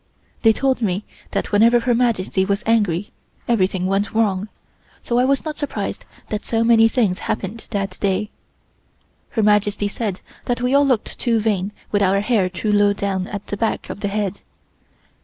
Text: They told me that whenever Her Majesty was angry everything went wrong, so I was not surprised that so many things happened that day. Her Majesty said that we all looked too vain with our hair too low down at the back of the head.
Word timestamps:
They 0.41 0.51
told 0.51 0.81
me 0.81 1.03
that 1.29 1.51
whenever 1.51 1.81
Her 1.81 1.93
Majesty 1.93 2.43
was 2.43 2.63
angry 2.65 3.11
everything 3.47 3.85
went 3.85 4.15
wrong, 4.15 4.49
so 5.03 5.19
I 5.19 5.25
was 5.25 5.45
not 5.45 5.59
surprised 5.59 6.05
that 6.29 6.43
so 6.43 6.63
many 6.63 6.87
things 6.87 7.19
happened 7.19 7.67
that 7.69 7.99
day. 7.99 8.31
Her 9.29 9.43
Majesty 9.43 9.87
said 9.87 10.21
that 10.45 10.59
we 10.59 10.73
all 10.73 10.87
looked 10.87 11.19
too 11.19 11.39
vain 11.39 11.71
with 11.91 12.01
our 12.01 12.21
hair 12.21 12.49
too 12.49 12.71
low 12.71 12.93
down 12.93 13.27
at 13.27 13.45
the 13.45 13.57
back 13.57 13.91
of 13.91 13.99
the 13.99 14.07
head. 14.07 14.39